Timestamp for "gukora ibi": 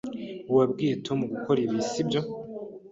1.31-1.79